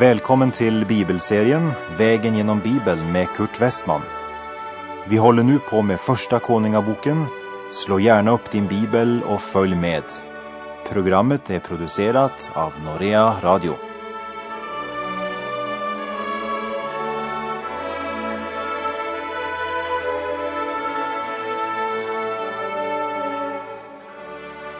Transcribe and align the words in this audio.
Välkommen 0.00 0.50
till 0.50 0.86
bibelserien 0.86 1.70
Vägen 1.98 2.34
genom 2.36 2.60
Bibeln 2.60 3.12
med 3.12 3.28
Kurt 3.28 3.60
Westman. 3.60 4.00
Vi 5.08 5.16
håller 5.16 5.42
nu 5.42 5.58
på 5.58 5.82
med 5.82 6.00
Första 6.00 6.38
Konungaboken. 6.38 7.24
Slå 7.70 7.98
gärna 7.98 8.30
upp 8.30 8.50
din 8.50 8.66
bibel 8.66 9.22
och 9.26 9.40
följ 9.40 9.74
med. 9.74 10.02
Programmet 10.92 11.50
är 11.50 11.58
producerat 11.58 12.50
av 12.54 12.72
Norea 12.84 13.34
Radio. 13.42 13.74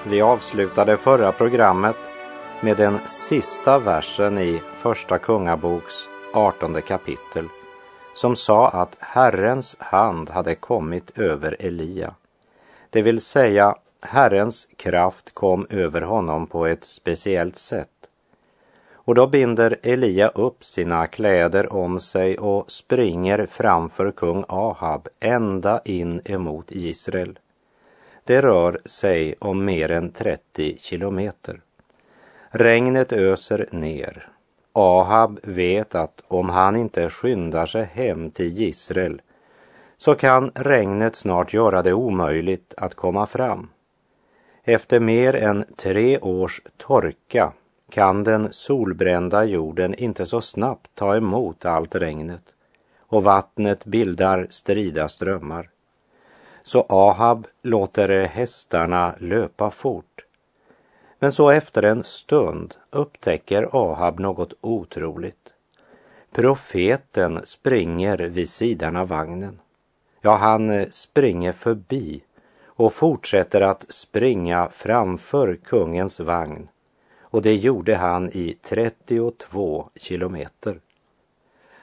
Vi 0.07 0.23
avslutade 0.23 0.97
förra 0.97 1.33
programmet 1.33 1.97
med 2.61 2.77
den 2.77 2.99
sista 3.07 3.79
versen 3.79 4.39
i 4.39 4.63
Första 4.83 5.19
Kungaboks 5.19 6.09
18 6.35 6.83
kapitel 6.83 7.49
som 8.15 8.37
sa 8.37 8.69
att 8.69 8.97
Herrens 9.01 9.77
hand 9.79 10.31
hade 10.31 10.55
kommit 10.55 11.19
över 11.19 11.57
Elia. 11.59 12.15
Det 12.91 13.03
vill 13.03 13.21
säga, 13.21 13.75
Herrens 14.01 14.69
kraft 14.77 15.35
kom 15.35 15.67
över 15.71 16.01
honom 16.01 16.47
på 16.47 16.67
ett 16.67 16.85
speciellt 16.85 17.57
sätt. 17.57 18.11
Och 18.93 19.15
då 19.15 19.27
binder 19.27 19.77
Elia 19.83 20.29
upp 20.29 20.65
sina 20.65 21.07
kläder 21.07 21.73
om 21.73 22.01
sig 22.01 22.39
och 22.39 22.71
springer 22.71 23.47
framför 23.47 24.11
kung 24.11 24.45
Ahab 24.49 25.09
ända 25.21 25.81
in 25.85 26.21
emot 26.25 26.67
Israel. 26.73 27.39
Det 28.25 28.43
rör 28.43 28.81
sig 28.85 29.35
om 29.39 29.65
mer 29.65 29.91
än 29.91 30.13
30 30.13 30.77
kilometer. 30.79 31.61
Regnet 32.51 33.13
öser 33.13 33.69
ner. 33.71 34.30
Ahab 34.73 35.41
vet 35.43 35.95
att 35.95 36.23
om 36.29 36.49
han 36.49 36.77
inte 36.77 37.11
skyndar 37.11 37.67
sig 37.67 37.85
hem 37.85 38.31
till 38.31 38.63
Israel 38.63 39.21
så 39.97 40.15
kan 40.15 40.51
regnet 40.55 41.17
snart 41.17 41.53
göra 41.53 41.83
det 41.83 41.93
omöjligt 41.93 42.75
att 42.77 42.95
komma 42.95 43.27
fram. 43.27 43.69
Efter 44.65 45.01
mer 45.01 45.35
än 45.35 45.65
tre 45.77 46.19
års 46.19 46.63
torka 46.77 47.53
kan 47.91 48.25
den 48.25 48.53
solbrända 48.53 49.45
jorden 49.45 49.95
inte 49.95 50.27
så 50.27 50.41
snabbt 50.41 50.91
ta 50.95 51.17
emot 51.17 51.65
allt 51.65 51.95
regnet 51.95 52.45
och 53.07 53.25
vattnet 53.25 53.85
bildar 53.85 54.47
strida 54.51 55.09
strömmar. 55.09 55.69
Så 56.63 56.87
Ahab 56.89 57.47
låter 57.63 58.27
hästarna 58.27 59.15
löpa 59.19 59.71
fort. 59.71 60.25
Men 61.23 61.33
så 61.33 61.51
efter 61.51 61.83
en 61.83 62.05
stund 62.05 62.75
upptäcker 62.91 63.69
Ahab 63.73 64.21
något 64.21 64.53
otroligt. 64.61 65.55
Profeten 66.33 67.41
springer 67.45 68.19
vid 68.19 68.49
sidan 68.49 68.97
av 68.97 69.09
vagnen. 69.09 69.61
Ja, 70.21 70.37
han 70.37 70.71
eh, 70.71 70.89
springer 70.91 71.53
förbi 71.53 72.23
och 72.65 72.93
fortsätter 72.93 73.61
att 73.61 73.93
springa 73.93 74.69
framför 74.73 75.57
kungens 75.65 76.21
vagn. 76.21 76.69
Och 77.21 77.43
det 77.43 77.55
gjorde 77.55 77.97
han 77.97 78.29
i 78.29 78.57
32 78.63 79.91
kilometer. 79.95 80.81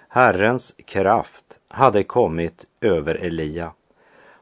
Herrens 0.08 0.76
kraft 0.86 1.60
hade 1.68 2.04
kommit 2.04 2.66
över 2.82 3.16
Elia 3.16 3.74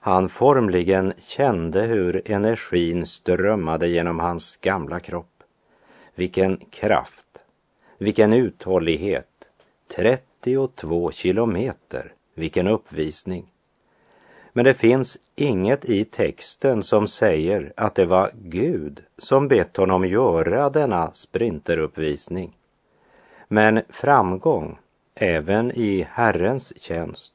han 0.06 0.30
formligen 0.30 1.14
kände 1.18 1.82
hur 1.82 2.32
energin 2.32 3.06
strömmade 3.06 3.88
genom 3.88 4.20
hans 4.20 4.58
gamla 4.58 5.00
kropp. 5.00 5.44
Vilken 6.16 6.58
kraft, 6.58 7.44
vilken 7.98 8.34
uthållighet. 8.34 9.50
32 9.96 11.12
kilometer, 11.12 12.14
vilken 12.36 12.68
uppvisning. 12.68 13.46
Men 14.54 14.66
det 14.66 14.74
finns 14.74 15.18
inget 15.36 15.86
i 15.86 16.04
texten 16.04 16.84
som 16.84 17.08
säger 17.08 17.74
att 17.78 17.96
det 17.96 18.06
var 18.06 18.32
Gud 18.34 19.04
som 19.18 19.48
bett 19.48 19.78
honom 19.78 20.06
göra 20.06 20.70
denna 20.70 21.14
sprinteruppvisning. 21.14 22.58
Men 23.48 23.82
framgång, 23.90 24.78
även 25.16 25.72
i 25.72 26.08
Herrens 26.12 26.74
tjänst, 26.82 27.35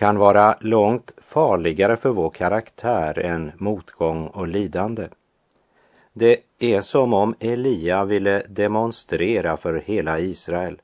kan 0.00 0.18
vara 0.18 0.56
långt 0.60 1.12
farligare 1.18 1.96
för 1.96 2.10
vår 2.10 2.30
karaktär 2.30 3.18
än 3.18 3.52
motgång 3.58 4.26
och 4.26 4.48
lidande. 4.48 5.08
Det 6.12 6.36
är 6.58 6.80
som 6.80 7.14
om 7.14 7.34
Elia 7.40 8.04
ville 8.04 8.42
demonstrera 8.48 9.56
för 9.56 9.74
hela 9.74 10.18
Israel. 10.18 10.80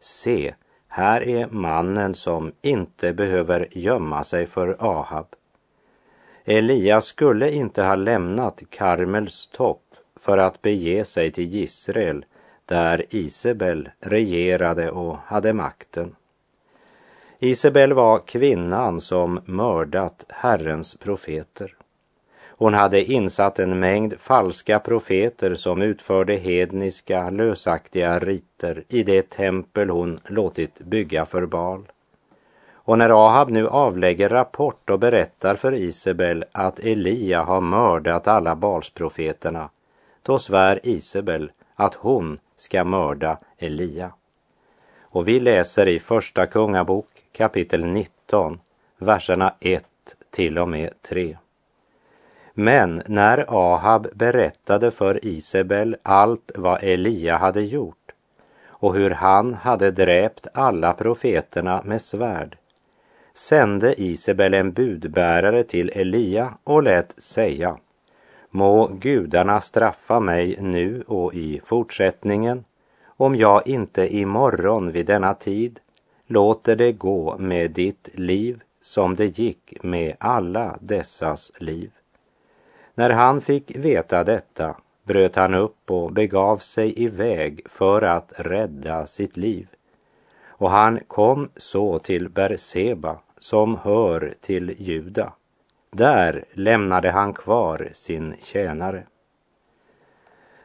Se, 0.00 0.54
här 0.88 1.28
är 1.28 1.46
mannen 1.46 2.14
som 2.14 2.52
inte 2.62 3.12
behöver 3.12 3.68
gömma 3.72 4.24
sig 4.24 4.46
för 4.46 4.76
Ahab. 4.78 5.26
Elia 6.44 7.00
skulle 7.00 7.50
inte 7.50 7.82
ha 7.82 7.94
lämnat 7.94 8.62
Karmels 8.70 9.46
topp 9.46 9.94
för 10.20 10.38
att 10.38 10.62
bege 10.62 11.04
sig 11.04 11.30
till 11.30 11.54
Israel 11.54 12.24
där 12.64 13.04
Isabel 13.10 13.90
regerade 14.00 14.90
och 14.90 15.16
hade 15.18 15.52
makten. 15.52 16.14
Isabel 17.38 17.92
var 17.92 18.18
kvinnan 18.18 19.00
som 19.00 19.40
mördat 19.44 20.24
Herrens 20.28 20.94
profeter. 20.94 21.74
Hon 22.58 22.74
hade 22.74 23.04
insatt 23.04 23.58
en 23.58 23.78
mängd 23.78 24.14
falska 24.20 24.78
profeter 24.78 25.54
som 25.54 25.82
utförde 25.82 26.36
hedniska, 26.36 27.30
lösaktiga 27.30 28.18
riter 28.18 28.84
i 28.88 29.02
det 29.02 29.30
tempel 29.30 29.90
hon 29.90 30.18
låtit 30.26 30.80
bygga 30.80 31.26
för 31.26 31.46
Baal. 31.46 31.82
Och 32.72 32.98
när 32.98 33.26
Ahab 33.26 33.50
nu 33.50 33.68
avlägger 33.68 34.28
rapport 34.28 34.90
och 34.90 34.98
berättar 34.98 35.54
för 35.54 35.72
Isabel 35.72 36.44
att 36.52 36.78
Elia 36.78 37.42
har 37.42 37.60
mördat 37.60 38.28
alla 38.28 38.56
Balsprofeterna, 38.56 39.70
då 40.22 40.38
svär 40.38 40.80
Isabel 40.82 41.50
att 41.74 41.94
hon 41.94 42.38
ska 42.56 42.84
mörda 42.84 43.38
Elia. 43.58 44.10
Och 45.00 45.28
vi 45.28 45.40
läser 45.40 45.88
i 45.88 45.98
Första 45.98 46.46
Kungabok 46.46 47.06
kapitel 47.36 47.84
19, 47.84 48.60
verserna 48.98 49.54
1 49.60 49.84
till 50.30 50.58
och 50.58 50.68
med 50.68 51.02
3. 51.02 51.38
Men 52.54 53.02
när 53.06 53.44
Ahab 53.48 54.06
berättade 54.14 54.90
för 54.90 55.26
Isabel 55.26 55.96
allt 56.02 56.52
vad 56.54 56.82
Elia 56.82 57.36
hade 57.36 57.62
gjort 57.62 58.12
och 58.66 58.94
hur 58.94 59.10
han 59.10 59.54
hade 59.54 59.90
dräpt 59.90 60.46
alla 60.54 60.92
profeterna 60.92 61.82
med 61.84 62.02
svärd 62.02 62.58
sände 63.34 64.02
Isabel 64.02 64.54
en 64.54 64.72
budbärare 64.72 65.62
till 65.62 65.90
Elia 65.94 66.54
och 66.64 66.82
lät 66.82 67.22
säga 67.22 67.76
Må 68.50 68.86
gudarna 68.86 69.60
straffa 69.60 70.20
mig 70.20 70.56
nu 70.60 71.02
och 71.06 71.34
i 71.34 71.60
fortsättningen 71.64 72.64
om 73.06 73.34
jag 73.34 73.68
inte 73.68 74.16
imorgon 74.16 74.92
vid 74.92 75.06
denna 75.06 75.34
tid 75.34 75.80
låter 76.26 76.76
det 76.76 76.92
gå 76.92 77.38
med 77.38 77.70
ditt 77.70 78.08
liv 78.12 78.62
som 78.80 79.14
det 79.14 79.38
gick 79.38 79.82
med 79.82 80.16
alla 80.20 80.78
dessas 80.80 81.52
liv. 81.58 81.90
När 82.94 83.10
han 83.10 83.40
fick 83.40 83.76
veta 83.76 84.24
detta 84.24 84.76
bröt 85.04 85.36
han 85.36 85.54
upp 85.54 85.90
och 85.90 86.12
begav 86.12 86.58
sig 86.58 87.02
iväg 87.02 87.60
för 87.66 88.02
att 88.02 88.32
rädda 88.36 89.06
sitt 89.06 89.36
liv. 89.36 89.68
Och 90.48 90.70
han 90.70 91.00
kom 91.06 91.48
så 91.56 91.98
till 91.98 92.28
Berseba 92.28 93.18
som 93.38 93.76
hör 93.76 94.34
till 94.40 94.74
Juda. 94.78 95.32
Där 95.90 96.44
lämnade 96.52 97.10
han 97.10 97.32
kvar 97.32 97.88
sin 97.92 98.34
tjänare. 98.40 99.02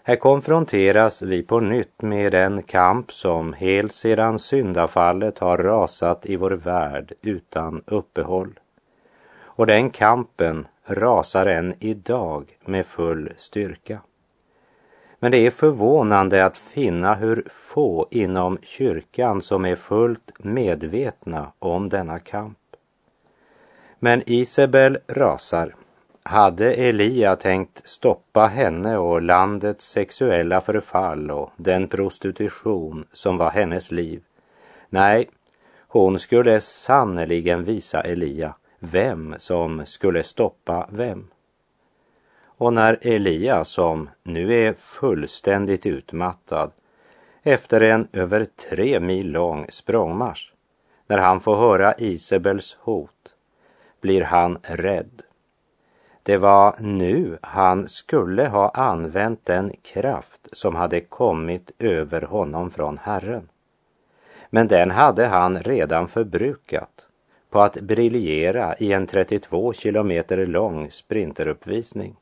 Här 0.04 0.16
konfronteras 0.16 1.22
vi 1.22 1.44
på 1.44 1.60
nytt 1.60 2.02
med 2.02 2.32
den 2.32 2.64
kamp 2.64 3.12
som 3.12 3.54
helt 3.54 3.94
sedan 3.94 4.40
syndafallet 4.40 5.40
har 5.40 5.58
rasat 5.58 6.26
i 6.26 6.36
vår 6.36 6.52
värld 6.52 7.14
utan 7.22 7.84
uppehåll. 7.86 8.60
Och 9.42 9.68
den 9.68 9.90
kampen 9.90 10.68
rasar 10.86 11.46
än 11.46 11.74
idag 11.80 12.58
med 12.66 12.86
full 12.86 13.30
styrka. 13.36 14.02
Men 15.20 15.32
det 15.32 15.38
är 15.38 15.52
förvånande 15.52 16.46
att 16.46 16.58
finna 16.58 17.16
hur 17.16 17.48
få 17.50 18.08
inom 18.12 18.58
kyrkan 18.64 19.42
som 19.42 19.66
är 19.66 19.76
fullt 19.76 20.32
medvetna 20.38 21.52
om 21.60 21.90
denna 21.90 22.20
kamp. 22.20 22.58
Men 24.00 24.24
Isabel 24.26 24.98
rasar 25.08 25.76
hade 26.24 26.74
Elia 26.74 27.36
tänkt 27.36 27.82
stoppa 27.90 28.46
henne 28.46 28.98
och 28.98 29.22
landets 29.22 29.86
sexuella 29.86 30.62
förfall 30.62 31.32
och 31.32 31.52
den 31.56 31.88
prostitution 31.88 33.06
som 33.14 33.38
var 33.38 33.50
hennes 33.50 33.92
liv. 33.92 34.22
Nej, 34.90 35.30
hon 35.88 36.20
skulle 36.20 36.60
sannerligen 36.60 37.64
visa 37.64 38.02
Elia 38.02 38.56
vem 38.80 39.36
som 39.38 39.86
skulle 39.86 40.24
stoppa 40.24 40.88
vem. 40.92 41.28
Och 42.46 42.74
när 42.74 43.00
Elia, 43.02 43.66
som 43.66 44.10
nu 44.24 44.54
är 44.54 44.74
fullständigt 44.74 45.86
utmattad, 45.86 46.72
efter 47.44 47.82
en 47.82 48.08
över 48.14 48.46
tre 48.70 49.00
mil 49.00 49.32
lång 49.32 49.66
språngmarsch, 49.70 50.54
när 51.08 51.18
han 51.18 51.40
får 51.40 51.56
höra 51.56 51.94
Isabels 51.98 52.78
hot, 52.80 53.36
blir 54.02 54.22
han 54.22 54.58
rädd. 54.64 55.22
Det 56.24 56.38
var 56.38 56.76
nu 56.80 57.38
han 57.42 57.88
skulle 57.88 58.48
ha 58.48 58.70
använt 58.70 59.46
den 59.46 59.74
kraft 59.82 60.48
som 60.52 60.76
hade 60.76 61.02
kommit 61.02 61.72
över 61.80 62.22
honom 62.22 62.72
från 62.72 62.98
Herren. 62.98 63.50
Men 64.50 64.68
den 64.68 64.92
hade 64.92 65.28
han 65.28 65.64
redan 65.64 66.08
förbrukat 66.08 67.08
på 67.50 67.62
att 67.62 67.82
briljera 67.82 68.76
i 68.78 68.94
en 68.94 69.08
32 69.08 69.74
kilometer 69.74 70.46
lång 70.46 70.92
sprinteruppvisning. 70.92 72.16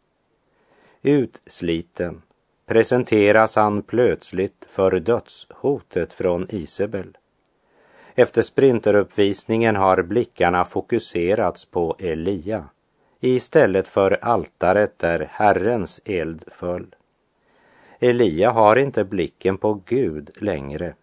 Utsliten 1.02 2.22
presenteras 2.66 3.56
han 3.56 3.82
plötsligt 3.82 4.66
för 4.70 5.00
dödshotet 5.00 6.14
från 6.14 6.46
Isabel. 6.50 7.18
Efter 8.16 8.42
sprinteruppvisningen 8.42 9.76
har 9.76 10.04
blickarna 10.04 10.66
fokuserats 10.66 11.66
på 11.66 11.96
Elia 12.00 12.66
istället 13.20 13.88
för 13.88 14.18
altaret 14.22 15.00
där 15.00 15.28
Herrens 15.32 16.02
eld 16.06 16.44
föll. 16.52 16.96
Elia 18.00 18.52
har 18.52 18.76
inte 18.76 19.04
blicken 19.04 19.58
på 19.58 19.82
Gud 19.86 20.30
längre 20.36 20.94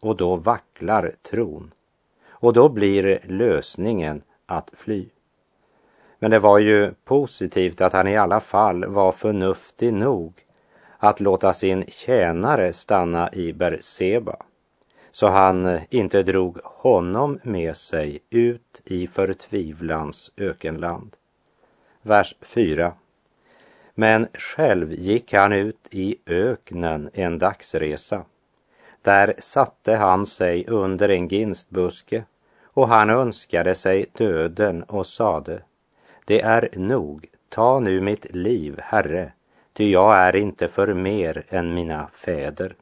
och 0.00 0.16
då 0.16 0.36
vacklar 0.36 1.12
tron 1.30 1.72
och 2.28 2.52
då 2.52 2.68
blir 2.68 3.20
lösningen 3.24 4.22
att 4.46 4.70
fly. 4.74 5.08
Men 6.18 6.30
det 6.30 6.38
var 6.38 6.58
ju 6.58 6.94
positivt 7.04 7.80
att 7.80 7.92
han 7.92 8.08
i 8.08 8.16
alla 8.16 8.40
fall 8.40 8.84
var 8.84 9.12
förnuftig 9.12 9.92
nog 9.92 10.34
att 10.98 11.20
låta 11.20 11.52
sin 11.52 11.84
tjänare 11.88 12.72
stanna 12.72 13.32
i 13.32 13.52
Berseba 13.52 14.36
så 15.12 15.28
han 15.28 15.78
inte 15.90 16.22
drog 16.22 16.58
honom 16.64 17.38
med 17.42 17.76
sig 17.76 18.18
ut 18.30 18.82
i 18.84 19.06
förtvivlans 19.06 20.32
ökenland. 20.36 21.16
Vers 22.02 22.34
4. 22.40 22.92
Men 23.94 24.26
själv 24.34 24.92
gick 24.92 25.32
han 25.32 25.52
ut 25.52 25.88
i 25.90 26.16
öknen 26.26 27.10
en 27.12 27.38
dagsresa. 27.38 28.24
Där 29.02 29.34
satte 29.38 29.96
han 29.96 30.26
sig 30.26 30.64
under 30.68 31.08
en 31.08 31.28
ginstbuske 31.28 32.24
och 32.64 32.88
han 32.88 33.10
önskade 33.10 33.74
sig 33.74 34.06
döden 34.12 34.82
och 34.82 35.06
sade, 35.06 35.62
det 36.24 36.40
är 36.40 36.68
nog, 36.76 37.26
ta 37.48 37.80
nu 37.80 38.00
mitt 38.00 38.34
liv, 38.34 38.80
Herre, 38.82 39.32
ty 39.72 39.90
jag 39.90 40.16
är 40.16 40.36
inte 40.36 40.68
för 40.68 40.94
mer 40.94 41.44
än 41.48 41.74
mina 41.74 42.08
fäder. 42.12 42.74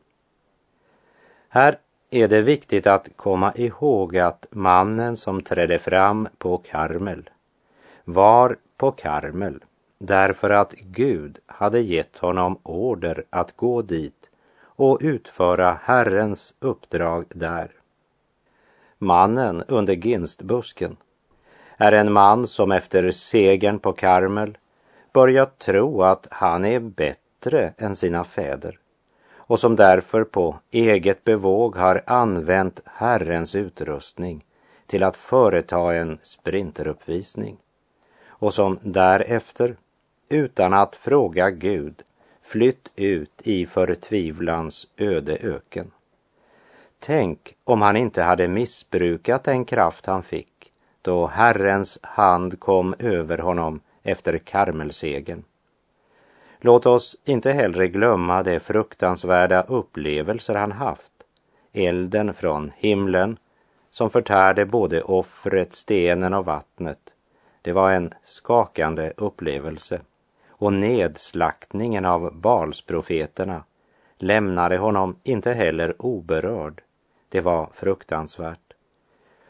Här 1.49 1.79
är 2.11 2.29
det 2.29 2.43
viktigt 2.43 2.87
att 2.87 3.09
komma 3.17 3.53
ihåg 3.55 4.17
att 4.17 4.47
mannen 4.51 5.17
som 5.17 5.43
trädde 5.43 5.79
fram 5.79 6.29
på 6.39 6.59
Karmel 6.59 7.31
var 8.05 8.57
på 8.81 8.91
Karmel 8.91 9.65
därför 9.99 10.51
att 10.51 10.73
Gud 10.73 11.39
hade 11.47 11.81
gett 11.81 12.19
honom 12.19 12.59
order 12.63 13.25
att 13.31 13.57
gå 13.57 13.83
dit 13.83 14.31
och 14.63 14.99
utföra 15.01 15.79
Herrens 15.83 16.55
uppdrag 16.61 17.25
där. 17.29 17.71
Mannen 18.99 19.65
under 19.69 19.95
ginstbusken 19.95 20.97
är 21.77 21.93
en 21.93 22.13
man 22.13 22.47
som 22.47 22.73
efter 22.73 23.11
segern 23.11 23.79
på 23.79 23.93
Karmel 23.93 24.59
börjat 25.13 25.59
tro 25.59 26.03
att 26.03 26.27
han 26.31 26.65
är 26.65 26.81
bättre 26.81 27.73
än 27.79 27.97
sina 27.97 28.25
fäder 28.25 28.79
och 29.35 29.61
som 29.61 29.77
därför 29.77 30.25
på 30.25 30.57
eget 30.71 31.25
bevåg 31.25 31.77
har 31.77 32.03
använt 32.07 32.81
Herrens 32.85 33.55
utrustning 33.55 34.45
till 34.87 35.03
att 35.03 35.17
företa 35.17 35.95
en 35.95 36.19
sprinteruppvisning 36.23 37.59
och 38.41 38.55
som 38.55 38.79
därefter, 38.83 39.77
utan 40.29 40.75
att 40.75 40.97
fråga 40.97 41.51
Gud, 41.51 42.03
flytt 42.43 42.91
ut 42.97 43.43
i 43.43 43.67
förtvivlans 43.67 44.89
öde 44.97 45.39
öken. 45.43 45.91
Tänk 46.99 47.55
om 47.65 47.83
han 47.83 47.97
inte 47.97 48.23
hade 48.23 48.49
missbrukat 48.49 49.45
den 49.45 49.65
kraft 49.65 50.07
han 50.07 50.23
fick 50.23 50.51
då 51.03 51.27
Herrens 51.27 51.99
hand 52.03 52.61
kom 52.61 52.95
över 52.99 53.39
honom 53.39 53.81
efter 54.03 54.39
Karmelsegen. 54.39 55.45
Låt 56.61 56.87
oss 56.87 57.17
inte 57.25 57.53
heller 57.53 57.85
glömma 57.85 58.43
de 58.43 58.61
fruktansvärda 58.61 59.63
upplevelser 59.63 60.55
han 60.55 60.73
haft. 60.73 61.13
Elden 61.73 62.35
från 62.35 62.73
himlen 62.77 63.37
som 63.91 64.11
förtärde 64.11 64.67
både 64.67 65.03
offret, 65.03 65.75
stenen 65.75 66.35
och 66.35 66.45
vattnet. 66.45 67.01
Det 67.63 67.73
var 67.73 67.93
en 67.93 68.15
skakande 68.23 69.13
upplevelse 69.17 70.01
och 70.49 70.73
nedslaktningen 70.73 72.05
av 72.05 72.35
Balsprofeterna 72.35 73.65
lämnade 74.19 74.77
honom 74.77 75.17
inte 75.23 75.53
heller 75.53 75.95
oberörd. 75.99 76.83
Det 77.29 77.41
var 77.41 77.71
fruktansvärt. 77.73 78.73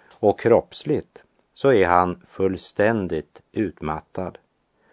Och 0.08 0.40
kroppsligt 0.40 1.24
så 1.54 1.72
är 1.72 1.86
han 1.86 2.22
fullständigt 2.28 3.42
utmattad. 3.52 4.38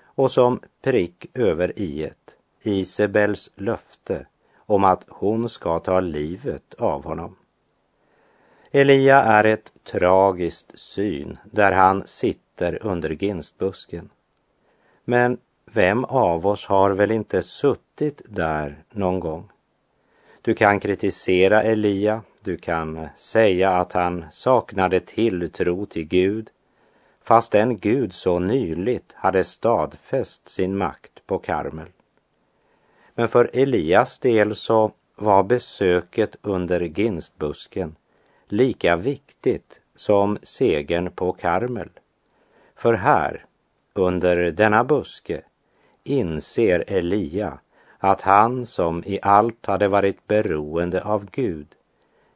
Och 0.04 0.32
som 0.32 0.60
prick 0.82 1.26
över 1.34 1.80
iet, 1.80 2.38
Isabels 2.62 3.52
löfte 3.56 4.26
om 4.58 4.84
att 4.84 5.06
hon 5.08 5.50
ska 5.50 5.80
ta 5.80 6.00
livet 6.00 6.74
av 6.74 7.06
honom. 7.06 7.36
Elia 8.72 9.24
är 9.24 9.44
ett 9.44 9.74
tragiskt 9.84 10.80
syn 10.80 11.38
där 11.52 11.72
han 11.72 12.08
sitter 12.08 12.86
under 12.86 13.10
ginstbusken. 13.10 14.10
Men 15.06 15.38
vem 15.66 16.06
av 16.06 16.48
oss 16.48 16.66
har 16.66 16.92
väl 16.92 17.12
inte 17.12 17.42
suttit 17.42 18.22
där 18.26 18.84
någon 18.92 19.20
gång? 19.20 19.50
Du 20.42 20.54
kan 20.54 20.80
kritisera 20.80 21.64
Elia, 21.64 22.22
du 22.44 22.58
kan 22.58 23.08
säga 23.16 23.72
att 23.72 23.94
han 23.94 24.26
saknade 24.32 25.00
tilltro 25.00 25.86
till 25.86 26.08
Gud 26.08 26.50
fast 27.28 27.52
den 27.52 27.80
Gud 27.80 28.14
så 28.14 28.40
nyligt 28.40 29.14
hade 29.14 29.44
stadfäst 29.44 30.50
sin 30.50 30.78
makt 30.78 31.26
på 31.26 31.40
Karmel. 31.40 31.88
Men 33.16 33.28
för 33.28 33.50
Elias 33.54 34.20
del 34.20 34.56
så 34.56 34.92
var 35.16 35.44
besöket 35.44 36.36
under 36.42 36.80
ginstbusken 36.80 37.96
lika 38.48 38.96
viktigt 38.96 39.82
som 39.96 40.38
segern 40.44 41.12
på 41.12 41.34
Karmel. 41.34 41.90
För 42.76 42.94
här, 42.94 43.46
under 43.94 44.52
denna 44.52 44.84
buske, 44.84 45.42
inser 46.04 46.84
Elia 46.88 47.60
att 48.00 48.22
han 48.22 48.66
som 48.66 49.04
i 49.06 49.20
allt 49.22 49.66
hade 49.66 49.88
varit 49.88 50.28
beroende 50.28 51.04
av 51.04 51.26
Gud 51.32 51.68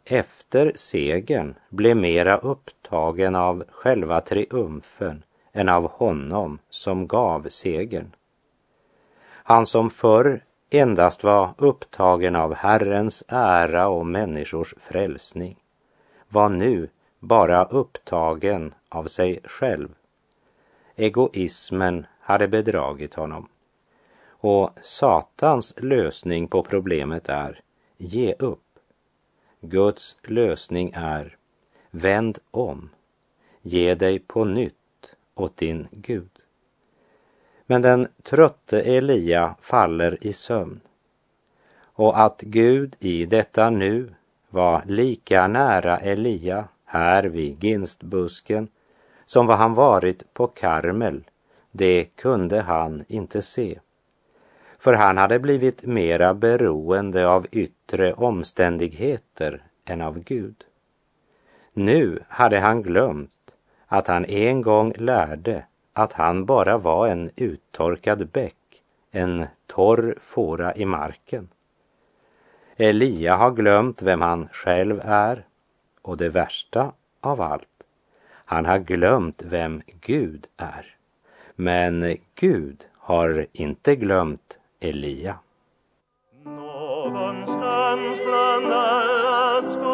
efter 0.06 0.72
segern 0.76 1.56
blev 1.70 1.98
mera 1.98 2.38
upptagen 2.38 3.36
av 3.36 3.64
själva 3.72 4.22
triumfen 4.22 5.24
än 5.54 5.70
av 5.70 5.92
honom 5.92 6.60
som 6.70 7.08
gav 7.08 7.48
segern. 7.50 8.12
Han 9.24 9.66
som 9.66 9.90
förr 9.90 10.44
endast 10.70 11.24
var 11.24 11.50
upptagen 11.58 12.36
av 12.36 12.54
Herrens 12.54 13.24
ära 13.28 13.88
och 13.88 14.06
människors 14.06 14.76
frälsning 14.80 15.61
var 16.32 16.50
nu 16.50 16.90
bara 17.20 17.66
upptagen 17.66 18.74
av 18.90 19.04
sig 19.04 19.40
själv. 19.44 19.90
Egoismen 20.96 22.06
hade 22.20 22.48
bedragit 22.48 23.14
honom. 23.14 23.48
Och 24.24 24.70
Satans 24.82 25.74
lösning 25.78 26.48
på 26.48 26.64
problemet 26.64 27.30
är 27.30 27.62
ge 27.98 28.34
upp. 28.40 28.80
Guds 29.62 30.18
lösning 30.24 30.92
är 30.96 31.38
vänd 31.92 32.40
om, 32.52 32.90
ge 33.62 33.96
dig 33.96 34.20
på 34.20 34.46
nytt 34.46 34.76
åt 35.36 35.58
din 35.58 35.88
Gud. 35.92 36.30
Men 37.66 37.82
den 37.82 38.08
trötte 38.24 38.82
Elia 38.82 39.56
faller 39.62 40.18
i 40.22 40.34
sömn 40.34 40.80
och 41.82 42.20
att 42.20 42.42
Gud 42.42 42.96
i 43.00 43.26
detta 43.26 43.70
nu 43.70 44.14
var 44.52 44.84
lika 44.86 45.48
nära 45.48 45.98
Elia 45.98 46.68
här 46.86 47.24
vid 47.24 47.64
ginstbusken 47.64 48.68
som 49.26 49.48
vad 49.48 49.58
han 49.58 49.74
varit 49.74 50.34
på 50.34 50.48
Karmel, 50.48 51.24
det 51.72 52.04
kunde 52.04 52.62
han 52.62 53.06
inte 53.08 53.42
se 53.42 53.80
för 54.82 54.94
han 54.94 55.18
hade 55.18 55.40
blivit 55.40 55.84
mera 55.84 56.34
beroende 56.34 57.28
av 57.28 57.48
yttre 57.52 58.14
omständigheter 58.14 59.64
än 59.86 60.02
av 60.02 60.20
Gud. 60.20 60.64
Nu 61.74 62.20
hade 62.28 62.60
han 62.60 62.82
glömt 62.82 63.54
att 63.88 64.08
han 64.08 64.26
en 64.26 64.62
gång 64.62 64.94
lärde 64.98 65.66
att 65.94 66.14
han 66.14 66.46
bara 66.46 66.78
var 66.78 67.08
en 67.08 67.32
uttorkad 67.36 68.28
bäck, 68.28 68.84
en 69.12 69.46
torr 69.68 70.18
fåra 70.22 70.76
i 70.76 70.86
marken. 70.86 71.50
Elia 72.84 73.36
har 73.36 73.52
glömt 73.52 74.02
vem 74.02 74.22
han 74.22 74.48
själv 74.52 75.02
är 75.04 75.46
och 76.02 76.18
det 76.18 76.30
värsta 76.30 76.92
av 77.22 77.42
allt, 77.42 77.68
han 78.46 78.66
har 78.66 78.80
glömt 78.80 79.44
vem 79.46 79.82
Gud 80.02 80.48
är. 80.58 80.96
Men 81.56 82.18
Gud 82.36 82.86
har 82.98 83.46
inte 83.52 83.96
glömt 83.96 84.58
Elia. 84.80 85.36
Någonstans 86.46 88.20
bland 88.26 88.74
alla 88.74 89.62
skor 89.62 89.91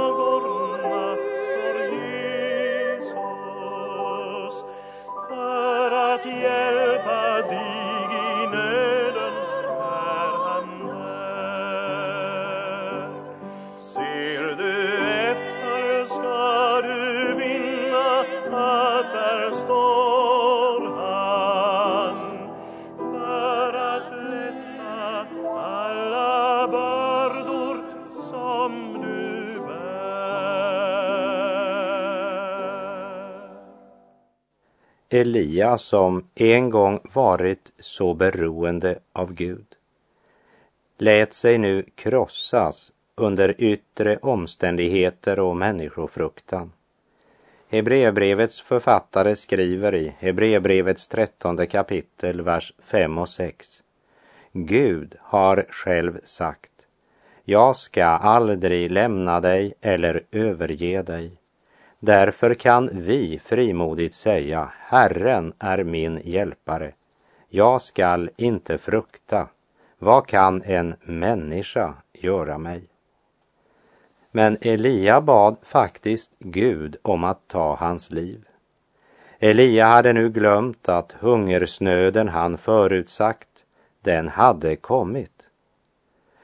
Elia 35.10 35.78
som 35.78 36.28
en 36.36 36.70
gång 36.70 37.00
varit 37.14 37.72
så 37.80 38.14
beroende 38.14 39.00
av 39.14 39.34
Gud 39.34 39.66
lät 40.98 41.34
sig 41.34 41.58
nu 41.58 41.86
krossas 41.96 42.92
under 43.16 43.56
yttre 43.58 44.18
omständigheter 44.18 45.40
och 45.40 45.58
människofruktan. 45.58 46.72
Hebreerbrevets 47.70 48.62
författare 48.62 49.36
skriver 49.36 49.96
i 49.96 50.16
Hebreerbrevets 50.20 51.08
trettonde 51.08 51.66
kapitel, 51.66 52.42
vers 52.42 52.74
5 52.84 53.18
och 53.18 53.30
6. 53.30 53.84
Gud 54.52 55.16
har 55.22 55.66
själv 55.70 56.20
sagt, 56.24 56.72
jag 57.44 57.76
ska 57.76 58.06
aldrig 58.06 58.92
lämna 58.92 59.42
dig 59.42 59.74
eller 59.82 60.24
överge 60.32 61.02
dig. 61.02 61.37
Därför 62.00 62.54
kan 62.54 62.90
vi 62.94 63.40
frimodigt 63.44 64.14
säga, 64.14 64.72
Herren 64.78 65.54
är 65.60 65.84
min 65.84 66.22
hjälpare. 66.24 66.94
Jag 67.50 67.82
skall 67.82 68.30
inte 68.38 68.78
frukta. 68.78 69.48
Vad 70.00 70.28
kan 70.28 70.62
en 70.66 70.96
människa 71.02 71.94
göra 72.14 72.58
mig? 72.58 72.84
Men 74.32 74.58
Elia 74.62 75.22
bad 75.22 75.58
faktiskt 75.64 76.32
Gud 76.40 76.98
om 77.02 77.24
att 77.24 77.48
ta 77.48 77.76
hans 77.76 78.12
liv. 78.12 78.48
Elia 79.40 79.86
hade 79.86 80.14
nu 80.14 80.30
glömt 80.30 80.90
att 80.90 81.16
hungersnöden 81.20 82.28
han 82.28 82.58
förutsagt, 82.58 83.50
den 84.02 84.28
hade 84.28 84.76
kommit. 84.76 85.50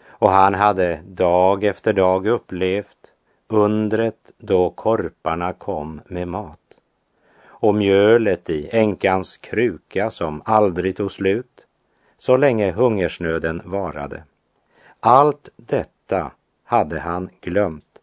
Och 0.08 0.30
han 0.30 0.54
hade 0.54 1.02
dag 1.06 1.64
efter 1.64 1.94
dag 1.94 2.28
upplevt 2.28 3.13
undret 3.54 4.32
då 4.38 4.70
korparna 4.70 5.54
kom 5.54 6.02
med 6.08 6.28
mat 6.28 6.60
och 7.46 7.76
mjölet 7.76 8.50
i 8.50 8.70
änkans 8.72 9.38
kruka 9.38 10.12
som 10.12 10.42
aldrig 10.46 10.96
tog 10.96 11.12
slut 11.12 11.68
så 12.18 12.38
länge 12.38 12.72
hungersnöden 12.72 13.62
varade. 13.66 14.24
Allt 15.00 15.50
detta 15.56 16.32
hade 16.64 17.00
han 17.00 17.30
glömt. 17.42 18.02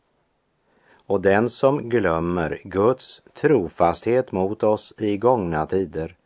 Och 1.06 1.20
den 1.20 1.50
som 1.50 1.88
glömmer 1.88 2.60
Guds 2.64 3.22
trofasthet 3.40 4.32
mot 4.32 4.62
oss 4.62 4.92
i 4.98 5.16
gångna 5.16 5.66
tider 5.66 6.16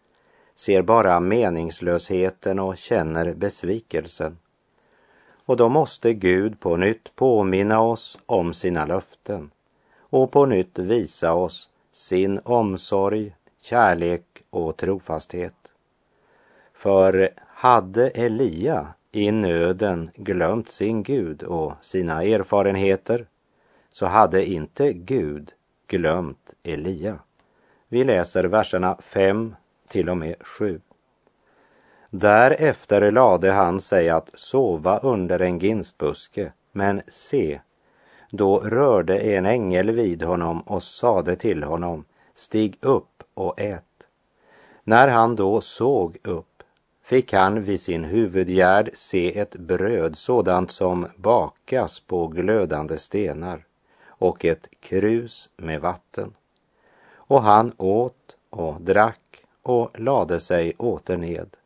ser 0.55 0.83
bara 0.83 1.21
meningslösheten 1.21 2.59
och 2.59 2.77
känner 2.77 3.35
besvikelsen. 3.35 4.39
Och 5.47 5.57
då 5.57 5.69
måste 5.69 6.13
Gud 6.13 6.61
på 6.61 6.77
nytt 6.77 7.17
påminna 7.17 7.81
oss 7.81 8.19
om 8.27 8.55
sina 8.55 8.87
löften 8.87 9.51
och 9.99 10.31
på 10.31 10.47
nytt 10.47 10.79
visa 10.79 11.33
oss 11.35 11.69
sin 11.93 12.41
omsorg, 12.45 13.35
kärlek 13.63 14.25
och 14.51 14.77
trofasthet. 14.77 15.73
För 16.75 17.31
hade 17.47 18.09
Elia 18.09 18.87
i 19.13 19.33
nöden 19.33 20.11
glömt 20.15 20.69
sin 20.69 21.03
Gud 21.03 21.43
och 21.43 21.73
sina 21.81 22.23
erfarenheter 22.23 23.27
så 23.93 24.07
hade 24.07 24.47
inte 24.47 24.93
Gud 24.93 25.53
glömt 25.87 26.55
Elia. 26.63 27.19
Vi 27.89 28.05
läser 28.05 28.45
verserna 28.45 28.99
5 29.01 29.55
till 29.89 30.09
och 30.09 30.17
med 30.17 30.35
7. 30.41 30.81
Därefter 32.17 33.11
lade 33.11 33.53
han 33.53 33.81
sig 33.81 34.11
att 34.11 34.31
sova 34.35 34.99
under 34.99 35.43
en 35.43 35.59
ginstbuske, 35.59 36.53
men 36.73 37.03
se, 37.09 37.61
då 38.31 38.59
rörde 38.59 39.19
en 39.19 39.47
ängel 39.47 39.91
vid 39.91 40.23
honom 40.23 40.61
och 40.61 40.83
sade 40.83 41.37
till 41.37 41.63
honom, 41.63 42.05
stig 42.35 42.79
upp 42.81 43.23
och 43.35 43.61
ät. 43.61 44.09
När 44.85 45.09
han 45.09 45.37
då 45.37 45.61
såg 45.61 46.17
upp 46.25 46.63
fick 47.03 47.33
han 47.33 47.63
vid 47.63 47.81
sin 47.81 48.05
huvudgärd 48.05 48.91
se 48.95 49.39
ett 49.39 49.57
bröd 49.57 50.19
sådant 50.19 50.71
som 50.71 51.07
bakas 51.17 52.01
på 52.01 52.27
glödande 52.27 52.99
stenar 52.99 53.65
och 54.07 54.45
ett 54.45 54.69
krus 54.81 55.49
med 55.57 55.81
vatten. 55.81 56.35
Och 57.15 57.43
han 57.43 57.73
åt 57.77 58.37
och 58.51 58.81
drack 58.81 59.45
och 59.63 60.01
lade 60.01 60.41
sig 60.41 60.75
åter 60.79 61.17
ned. 61.17 61.57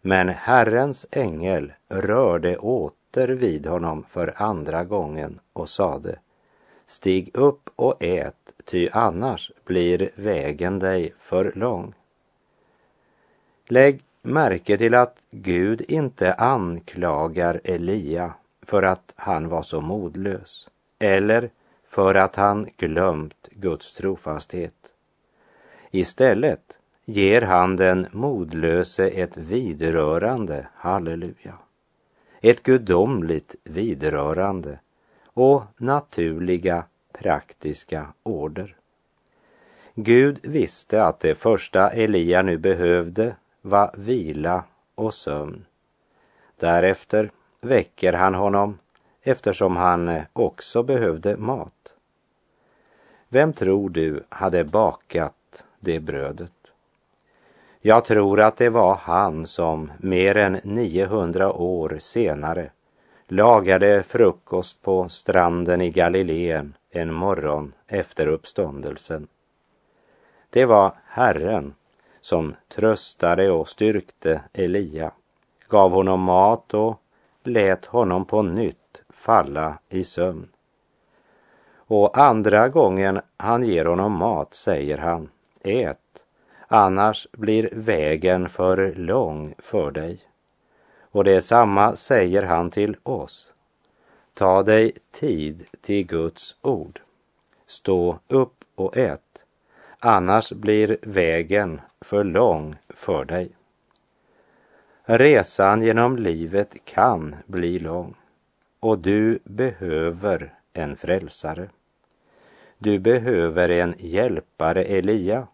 Men 0.00 0.28
Herrens 0.28 1.06
ängel 1.10 1.72
rörde 1.88 2.56
åter 2.56 3.28
vid 3.28 3.66
honom 3.66 4.04
för 4.08 4.34
andra 4.36 4.84
gången 4.84 5.40
och 5.52 5.68
sade 5.68 6.18
Stig 6.86 7.30
upp 7.34 7.70
och 7.76 8.04
ät, 8.04 8.52
ty 8.64 8.88
annars 8.92 9.52
blir 9.64 10.10
vägen 10.14 10.78
dig 10.78 11.14
för 11.18 11.52
lång. 11.54 11.94
Lägg 13.68 14.02
märke 14.22 14.78
till 14.78 14.94
att 14.94 15.16
Gud 15.30 15.82
inte 15.88 16.34
anklagar 16.34 17.60
Elia 17.64 18.34
för 18.62 18.82
att 18.82 19.12
han 19.16 19.48
var 19.48 19.62
så 19.62 19.80
modlös 19.80 20.68
eller 20.98 21.50
för 21.88 22.14
att 22.14 22.36
han 22.36 22.68
glömt 22.76 23.48
Guds 23.50 23.94
trofasthet. 23.94 24.94
Istället 25.90 26.78
ger 27.12 27.42
han 27.42 27.76
den 27.76 28.06
modlöse 28.12 29.08
ett 29.08 29.36
vidrörande, 29.36 30.66
halleluja. 30.74 31.58
Ett 32.40 32.62
gudomligt 32.62 33.54
vidrörande 33.64 34.80
och 35.24 35.62
naturliga 35.76 36.84
praktiska 37.12 38.06
order. 38.22 38.76
Gud 39.94 40.40
visste 40.42 41.04
att 41.04 41.20
det 41.20 41.34
första 41.34 41.90
Elia 41.90 42.42
nu 42.42 42.58
behövde 42.58 43.36
var 43.62 43.90
vila 43.96 44.64
och 44.94 45.14
sömn. 45.14 45.64
Därefter 46.56 47.30
väcker 47.60 48.12
han 48.12 48.34
honom 48.34 48.78
eftersom 49.22 49.76
han 49.76 50.20
också 50.32 50.82
behövde 50.82 51.36
mat. 51.36 51.96
Vem 53.28 53.52
tror 53.52 53.90
du 53.90 54.24
hade 54.28 54.64
bakat 54.64 55.64
det 55.80 56.00
brödet? 56.00 56.52
Jag 57.82 58.04
tror 58.04 58.40
att 58.40 58.56
det 58.56 58.68
var 58.68 58.94
han 58.94 59.46
som 59.46 59.92
mer 59.98 60.36
än 60.36 60.60
900 60.64 61.52
år 61.52 61.96
senare 62.00 62.70
lagade 63.28 64.02
frukost 64.02 64.82
på 64.82 65.08
stranden 65.08 65.80
i 65.80 65.90
Galileen 65.90 66.74
en 66.90 67.14
morgon 67.14 67.72
efter 67.86 68.26
uppståndelsen. 68.26 69.28
Det 70.50 70.64
var 70.64 70.92
Herren 71.06 71.74
som 72.20 72.54
tröstade 72.68 73.50
och 73.50 73.68
styrkte 73.68 74.42
Elia, 74.52 75.12
gav 75.68 75.90
honom 75.90 76.20
mat 76.20 76.74
och 76.74 77.00
lät 77.44 77.86
honom 77.86 78.24
på 78.24 78.42
nytt 78.42 79.02
falla 79.08 79.78
i 79.88 80.04
sömn. 80.04 80.48
Och 81.76 82.18
andra 82.18 82.68
gången 82.68 83.20
han 83.36 83.62
ger 83.62 83.84
honom 83.84 84.12
mat 84.12 84.54
säger 84.54 84.98
han, 84.98 85.28
ät 85.62 85.99
annars 86.72 87.26
blir 87.32 87.68
vägen 87.72 88.48
för 88.48 88.92
lång 88.94 89.54
för 89.58 89.90
dig. 89.90 90.20
Och 91.00 91.24
detsamma 91.24 91.96
säger 91.96 92.42
han 92.42 92.70
till 92.70 92.96
oss. 93.02 93.54
Ta 94.34 94.62
dig 94.62 94.92
tid 95.10 95.66
till 95.80 96.06
Guds 96.06 96.56
ord. 96.62 97.00
Stå 97.66 98.18
upp 98.28 98.64
och 98.74 98.96
ät, 98.96 99.44
annars 99.98 100.52
blir 100.52 100.98
vägen 101.02 101.80
för 102.00 102.24
lång 102.24 102.76
för 102.88 103.24
dig. 103.24 103.50
Resan 105.04 105.82
genom 105.82 106.16
livet 106.16 106.84
kan 106.84 107.36
bli 107.46 107.78
lång. 107.78 108.14
och 108.80 108.98
du 108.98 109.38
behöver 109.44 110.54
en 110.72 110.96
frälsare. 110.96 111.68
Du 112.78 112.98
behöver 112.98 113.68
en 113.68 113.94
hjälpare, 113.98 114.84
Elia, 114.84 115.46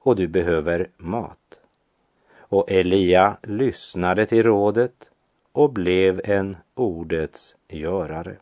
och 0.00 0.16
du 0.16 0.28
behöver 0.28 0.88
mat. 0.96 1.60
Och 2.38 2.70
Elia 2.70 3.36
lyssnade 3.42 4.26
till 4.26 4.42
rådet 4.42 5.10
och 5.52 5.72
blev 5.72 6.20
en 6.24 6.56
ordets 6.74 7.56
görare. 7.68 8.36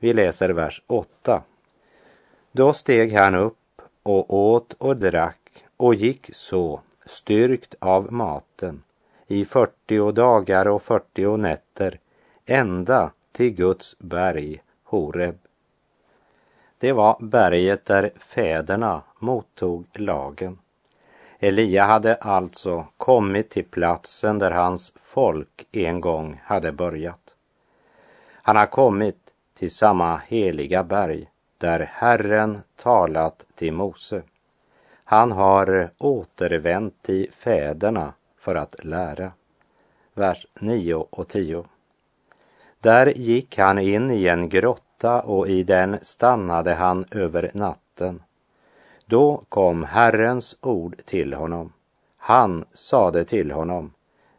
Vi 0.00 0.12
läser 0.12 0.48
vers 0.48 0.82
8. 0.86 1.42
Då 2.52 2.72
steg 2.72 3.12
han 3.12 3.34
upp 3.34 3.82
och 4.02 4.34
åt 4.34 4.72
och 4.72 4.96
drack 4.96 5.64
och 5.76 5.94
gick 5.94 6.34
så, 6.34 6.80
styrkt 7.06 7.74
av 7.78 8.12
maten, 8.12 8.82
i 9.26 9.44
fyrtio 9.44 10.12
dagar 10.12 10.68
och 10.68 10.82
fyrtio 10.82 11.36
nätter, 11.36 11.98
ända 12.46 13.12
till 13.32 13.50
Guds 13.50 13.96
berg, 13.98 14.62
Horeb. 14.84 15.38
Det 16.78 16.92
var 16.92 17.16
berget 17.20 17.84
där 17.84 18.10
fäderna 18.16 19.02
mottog 19.18 19.86
lagen. 19.92 20.58
Elia 21.38 21.84
hade 21.84 22.14
alltså 22.14 22.86
kommit 22.96 23.50
till 23.50 23.64
platsen 23.64 24.38
där 24.38 24.50
hans 24.50 24.92
folk 25.00 25.66
en 25.72 26.00
gång 26.00 26.40
hade 26.44 26.72
börjat. 26.72 27.34
Han 28.32 28.56
har 28.56 28.66
kommit 28.66 29.16
till 29.54 29.70
samma 29.70 30.16
heliga 30.16 30.84
berg 30.84 31.30
där 31.58 31.90
Herren 31.92 32.60
talat 32.76 33.46
till 33.54 33.72
Mose. 33.72 34.22
Han 35.04 35.32
har 35.32 35.90
återvänt 35.98 37.02
till 37.02 37.30
fäderna 37.32 38.12
för 38.38 38.54
att 38.54 38.84
lära. 38.84 39.32
Vers 40.14 40.46
9 40.60 40.94
och 40.94 41.28
10. 41.28 41.64
Där 42.80 43.06
gick 43.06 43.58
han 43.58 43.78
in 43.78 44.10
i 44.10 44.26
en 44.26 44.48
grotta 44.48 45.22
och 45.22 45.48
i 45.48 45.62
den 45.62 45.98
stannade 46.02 46.74
han 46.74 47.04
över 47.10 47.50
natten. 47.54 48.22
Då 49.06 49.42
kom 49.48 49.84
Herrens 49.84 50.56
ord 50.60 50.96
till 51.04 51.34
honom. 51.34 51.72
Han 52.16 52.64
sade 52.72 53.24
till 53.24 53.50
honom, 53.50 53.92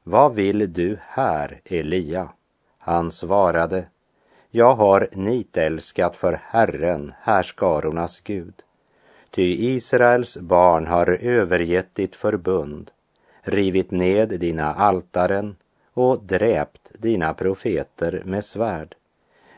vad 0.03 0.34
vill 0.34 0.74
du 0.74 0.98
här, 1.01 1.62
Elia? 1.65 2.29
Han 2.77 3.12
svarade, 3.12 3.88
jag 4.50 4.75
har 4.75 5.10
nitälskat 5.12 6.15
för 6.15 6.41
Herren, 6.43 7.13
härskarornas 7.22 8.19
Gud. 8.19 8.53
Ty 9.31 9.75
Israels 9.75 10.38
barn 10.38 10.88
har 10.88 11.17
övergett 11.22 11.95
ditt 11.95 12.15
förbund, 12.15 12.91
rivit 13.41 13.91
ned 13.91 14.29
dina 14.39 14.74
altaren 14.74 15.55
och 15.93 16.24
dräpt 16.24 16.91
dina 17.00 17.34
profeter 17.34 18.22
med 18.25 18.45
svärd. 18.45 18.95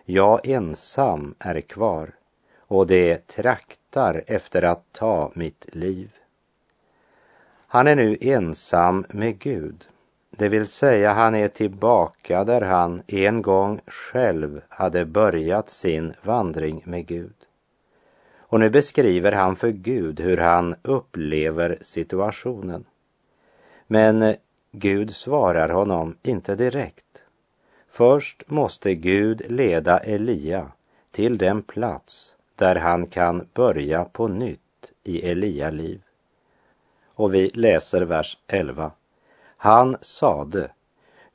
Jag 0.06 0.48
ensam 0.48 1.36
är 1.40 1.62
kvar 1.62 2.14
och 2.58 2.88
det 2.88 3.28
traktar 3.28 3.87
efter 4.28 4.62
att 4.62 4.84
ta 4.92 5.32
mitt 5.34 5.66
liv. 5.76 6.12
Han 7.68 7.88
är 7.88 7.96
nu 7.96 8.18
ensam 8.22 9.06
med 9.10 9.40
Gud, 9.40 9.88
det 10.38 10.50
vill 10.50 10.68
säga 10.68 11.14
han 11.14 11.36
är 11.36 11.48
tillbaka 11.48 12.44
där 12.44 12.62
han 12.62 13.02
en 13.08 13.42
gång 13.42 13.82
själv 13.88 14.62
hade 14.70 15.06
börjat 15.06 15.70
sin 15.70 16.14
vandring 16.22 16.82
med 16.86 17.06
Gud. 17.06 17.36
Och 18.38 18.60
nu 18.60 18.70
beskriver 18.70 19.32
han 19.32 19.56
för 19.56 19.70
Gud 19.70 20.20
hur 20.20 20.38
han 20.38 20.76
upplever 20.82 21.78
situationen. 21.82 22.86
Men 23.88 24.36
Gud 24.72 25.16
svarar 25.16 25.70
honom 25.70 26.18
inte 26.24 26.56
direkt. 26.56 27.24
Först 27.90 28.44
måste 28.48 28.96
Gud 28.96 29.42
leda 29.50 30.00
Elia 30.00 30.72
till 31.12 31.38
den 31.38 31.62
plats 31.62 32.37
där 32.58 32.76
han 32.76 33.08
kan 33.08 33.48
börja 33.54 34.06
på 34.06 34.28
nytt 34.28 34.92
i 35.04 35.30
Elia 35.30 35.70
liv. 35.70 36.02
Och 37.14 37.34
vi 37.34 37.52
läser 37.54 38.02
vers 38.02 38.38
11. 38.48 38.92
Han 39.58 39.98
sade, 40.02 40.72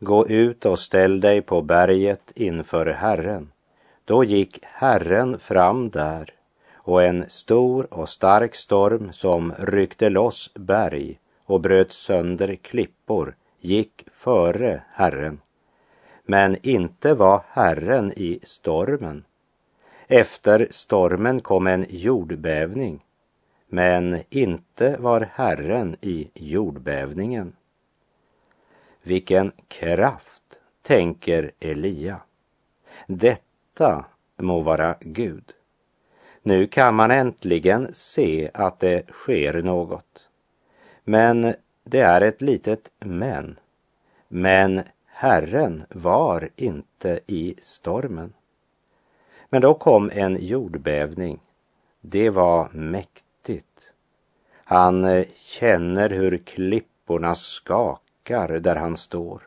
gå 0.01 0.29
ut 0.29 0.67
och 0.67 0.79
ställ 0.79 1.21
dig 1.21 1.43
på 1.43 1.63
berget 1.63 2.33
inför 2.35 2.87
Herren. 2.87 3.53
Då 4.05 4.25
gick 4.25 4.59
Herren 4.63 5.39
fram 5.39 5.91
där 5.91 6.35
och 6.75 7.03
en 7.03 7.25
stor 7.29 7.95
och 7.95 8.09
stark 8.09 8.55
storm 8.55 9.13
som 9.13 9.53
ryckte 9.59 10.09
loss 10.09 10.51
berg 10.55 11.19
och 11.45 11.61
bröt 11.61 11.93
sönder 11.93 12.57
klippor 12.57 13.37
gick 13.61 14.05
före 14.13 14.83
Herren. 14.93 15.41
Men 16.25 16.57
inte 16.63 17.15
var 17.15 17.43
Herren 17.49 18.13
i 18.17 18.41
stormen. 18.43 19.25
Efter 20.15 20.69
stormen 20.71 21.41
kom 21.41 21.67
en 21.67 21.87
jordbävning, 21.89 23.05
men 23.69 24.19
inte 24.31 24.97
var 25.01 25.21
Herren 25.35 25.97
i 26.01 26.31
jordbävningen. 26.35 27.57
Vilken 29.03 29.53
kraft, 29.69 30.43
tänker 30.83 31.53
Elia. 31.61 32.21
Detta 33.07 34.05
må 34.37 34.61
vara 34.61 34.97
Gud. 35.01 35.53
Nu 36.43 36.67
kan 36.67 36.95
man 36.95 37.11
äntligen 37.11 37.89
se 37.93 38.51
att 38.55 38.81
det 38.81 39.11
sker 39.11 39.63
något. 39.63 40.29
Men 41.05 41.55
det 41.85 42.01
är 42.01 42.21
ett 42.21 42.43
litet 42.43 42.91
men. 42.99 43.59
Men 44.29 44.83
Herren 45.07 45.85
var 45.89 46.49
inte 46.57 47.21
i 47.27 47.55
stormen. 47.61 48.33
Men 49.53 49.63
då 49.63 49.75
kom 49.75 50.11
en 50.13 50.37
jordbävning. 50.41 51.41
Det 52.01 52.31
var 52.31 52.69
mäktigt. 52.73 53.93
Han 54.65 55.05
eh, 55.05 55.27
känner 55.35 56.11
hur 56.11 56.39
klipporna 56.39 57.35
skakar 57.35 58.49
där 58.49 58.77
han 58.77 58.97
står. 58.97 59.43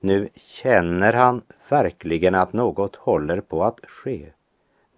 Nu 0.00 0.28
känner 0.34 1.12
han 1.12 1.42
verkligen 1.68 2.34
att 2.34 2.52
något 2.52 2.96
håller 2.96 3.40
på 3.40 3.64
att 3.64 3.80
ske. 3.86 4.26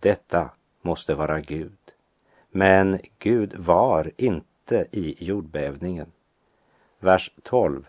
Detta 0.00 0.50
måste 0.82 1.14
vara 1.14 1.40
Gud. 1.40 1.78
Men 2.50 2.98
Gud 3.18 3.54
var 3.58 4.10
inte 4.16 4.86
i 4.90 5.24
jordbävningen. 5.24 6.12
Vers 7.00 7.32
12. 7.42 7.86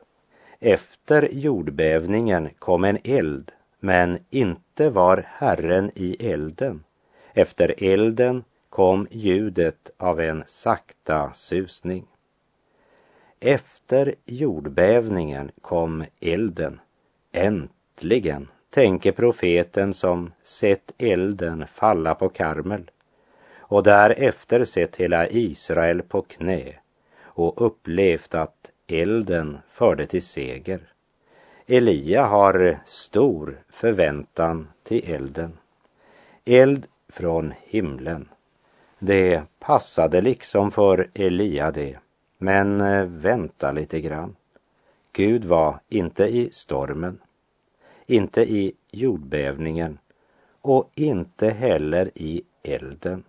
Efter 0.60 1.30
jordbävningen 1.32 2.50
kom 2.60 2.84
en 2.84 2.98
eld, 3.04 3.52
men 3.84 4.20
inte 4.30 4.90
var 4.90 5.26
Herren 5.28 5.92
i 5.96 6.28
elden. 6.32 6.84
Efter 7.34 7.84
elden 7.84 8.44
kom 8.70 9.08
ljudet 9.12 9.92
av 9.98 10.20
en 10.20 10.44
sakta 10.48 11.34
susning. 11.34 12.06
Efter 13.40 14.16
jordbävningen 14.26 15.52
kom 15.62 16.06
elden. 16.20 16.80
Äntligen, 17.32 18.48
tänker 18.70 19.12
profeten 19.12 19.94
som 19.94 20.32
sett 20.44 20.92
elden 20.98 21.66
falla 21.74 22.16
på 22.16 22.30
Karmel 22.30 22.92
och 23.58 23.84
därefter 23.84 24.66
sett 24.66 24.96
hela 24.96 25.28
Israel 25.28 26.02
på 26.02 26.22
knä 26.22 26.74
och 27.24 27.66
upplevt 27.66 28.36
att 28.36 28.72
elden 28.88 29.58
förde 29.70 30.06
till 30.06 30.26
seger. 30.26 30.93
Elia 31.68 32.26
har 32.26 32.80
stor 32.86 33.64
förväntan 33.70 34.68
till 34.84 35.12
elden. 35.12 35.58
Eld 36.46 36.88
från 37.10 37.54
himlen. 37.64 38.30
Det 39.00 39.44
passade 39.60 40.22
liksom 40.22 40.72
för 40.72 41.10
Elia 41.14 41.72
det. 41.72 41.98
Men 42.38 42.82
eh, 42.82 43.06
vänta 43.06 43.72
lite 43.72 44.02
grann. 44.02 44.36
Gud 45.12 45.46
var 45.46 45.80
inte 45.90 46.24
i 46.24 46.50
stormen, 46.52 47.20
inte 48.06 48.42
i 48.42 48.74
jordbävningen 48.92 49.98
och 50.62 50.92
inte 50.96 51.50
heller 51.50 52.12
i 52.16 52.44
elden. 52.64 53.24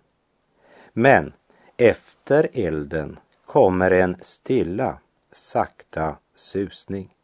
Men 0.93 1.33
efter 1.77 2.49
elden 2.53 3.19
kommer 3.45 3.91
en 3.91 4.17
stilla 4.21 4.97
sakta 5.31 6.15
susning. 6.35 7.14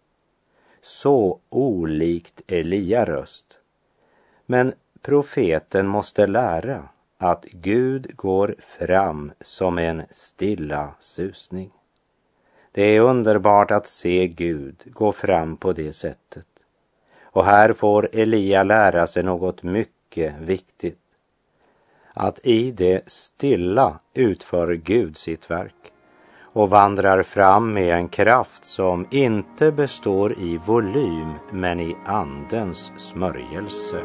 Så 0.82 1.40
olikt 1.50 2.42
Elia 2.48 3.06
röst. 3.06 3.60
Men 4.46 4.74
profeten 5.02 5.88
måste 5.88 6.28
lära 6.28 6.90
att 7.18 7.46
Gud 7.46 8.16
går 8.16 8.56
fram 8.60 9.32
som 9.42 9.78
en 9.78 10.04
stilla 10.10 10.94
susning. 11.00 11.72
Det 12.72 12.84
är 12.84 13.00
underbart 13.00 13.72
att 13.72 13.88
se 13.88 14.28
Gud 14.28 14.84
gå 14.86 15.12
fram 15.12 15.58
på 15.58 15.74
det 15.74 15.94
sättet. 15.94 16.48
Och 17.22 17.46
här 17.46 17.74
får 17.74 18.10
Elia 18.14 18.64
lära 18.64 19.08
sig 19.08 19.24
något 19.24 19.64
mycket 19.64 20.38
viktigt. 20.38 21.00
Att 22.14 22.40
i 22.44 22.72
det 22.72 23.10
stilla 23.10 24.00
utför 24.14 24.74
Gud 24.74 25.18
sitt 25.18 25.50
verk 25.50 25.94
och 26.54 26.70
vandrar 26.70 27.24
fram 27.24 27.74
med 27.74 27.96
en 27.96 28.08
kraft 28.08 28.64
som 28.66 29.08
inte 29.12 29.72
består 29.72 30.40
i 30.40 30.58
volym 30.58 31.34
men 31.52 31.80
i 31.80 31.96
Andens 32.06 32.92
smörjelse. 32.98 34.02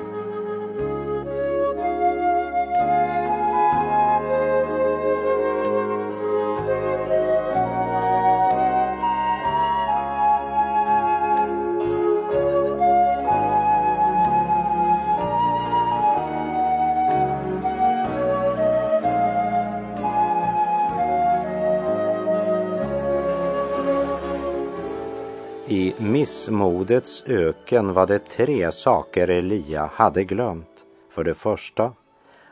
I 25.69 25.95
missmodets 25.99 27.25
öken 27.27 27.93
var 27.93 28.07
det 28.07 28.19
tre 28.19 28.73
saker 28.73 29.29
Elia 29.29 29.91
hade 29.95 30.25
glömt. 30.25 30.85
För 31.11 31.25
det 31.25 31.35
första, 31.35 31.93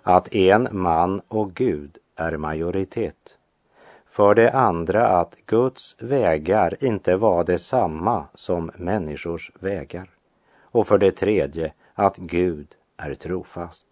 att 0.03 0.35
en 0.35 0.69
man 0.71 1.23
och 1.29 1.55
Gud 1.55 1.99
är 2.17 2.37
majoritet. 2.37 3.39
För 4.07 4.35
det 4.35 4.51
andra 4.51 5.07
att 5.07 5.37
Guds 5.47 5.97
vägar 6.03 6.85
inte 6.85 7.17
var 7.17 7.45
detsamma 7.45 8.25
som 8.35 8.71
människors 8.79 9.53
vägar. 9.61 10.11
Och 10.63 10.87
för 10.87 10.99
det 10.99 11.11
tredje 11.11 11.73
att 11.95 12.17
Gud 12.17 12.69
är 12.97 13.15
trofast. 13.15 13.87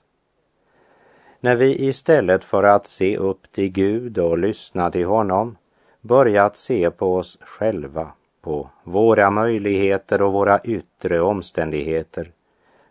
När 1.41 1.57
vi 1.57 1.89
istället 1.89 2.45
för 2.45 2.63
att 2.63 2.87
se 2.87 3.17
upp 3.17 3.53
till 3.53 3.69
Gud 3.69 4.19
och 4.19 4.39
lyssna 4.39 4.91
till 4.91 5.07
honom 5.07 5.57
börjat 6.01 6.57
se 6.57 6.91
på 6.91 7.17
oss 7.17 7.39
själva 7.41 8.13
på 8.43 8.71
våra 8.85 9.31
möjligheter 9.31 10.23
och 10.23 10.33
våra 10.33 10.61
yttre 10.61 11.21
omständigheter, 11.21 12.33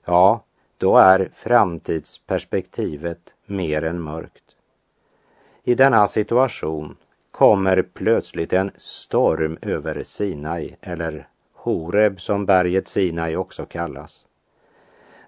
ja, 0.05 0.43
då 0.77 0.97
är 0.97 1.29
framtidsperspektivet 1.35 3.35
mer 3.45 3.83
än 3.83 4.01
mörkt. 4.01 4.43
I 5.63 5.75
denna 5.75 6.07
situation 6.07 6.95
kommer 7.31 7.81
plötsligt 7.81 8.53
en 8.53 8.71
storm 8.75 9.57
över 9.61 10.03
Sinai, 10.03 10.75
eller 10.81 11.27
Horeb 11.53 12.21
som 12.21 12.45
berget 12.45 12.87
Sinai 12.87 13.35
också 13.35 13.65
kallas. 13.65 14.25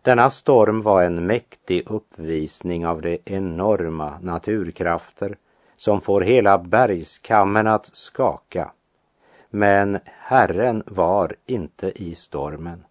Denna 0.01 0.29
storm 0.29 0.81
var 0.81 1.03
en 1.03 1.27
mäktig 1.27 1.91
uppvisning 1.91 2.87
av 2.87 3.01
de 3.01 3.19
enorma 3.25 4.19
naturkrafter 4.21 5.37
som 5.77 6.01
får 6.01 6.21
hela 6.21 6.57
bergskammen 6.57 7.67
att 7.67 7.85
skaka 7.85 8.71
men 9.55 9.99
Herren 10.05 10.83
var 10.85 11.35
inte 11.45 12.03
i 12.03 12.15
stormen, 12.15 12.85